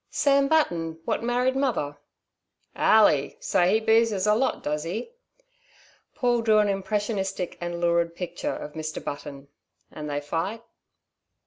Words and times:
"Sam 0.09 0.47
Button, 0.47 0.99
what 1.05 1.21
married 1.21 1.55
mother." 1.55 1.95
"Ali! 2.75 3.37
so 3.39 3.67
he 3.67 3.79
boozes 3.79 4.25
a 4.25 4.33
lot, 4.33 4.63
does 4.63 4.81
he?" 4.83 5.11
Paul 6.15 6.41
drew 6.41 6.57
an 6.57 6.69
impressionistic 6.69 7.55
and 7.61 7.79
lurid 7.79 8.15
picture 8.15 8.55
of 8.55 8.73
Mr. 8.73 9.03
Button. 9.03 9.47
"And 9.91 10.09
they 10.09 10.19
fight?" 10.19 10.63